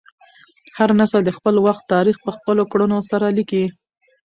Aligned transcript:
هر 0.77 0.89
نسل 0.99 1.21
د 1.25 1.31
خپل 1.37 1.55
وخت 1.65 1.83
تاریخ 1.93 2.15
په 2.25 2.31
خپلو 2.37 2.63
کړنو 2.71 2.99
سره 3.11 3.25
لیکي. 3.37 3.65